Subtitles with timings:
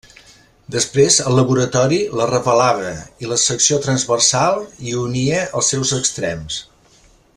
[0.75, 2.93] Després el laboratori la revelava
[3.25, 4.59] i la secció transversal
[4.93, 6.59] i unia els seus extrems.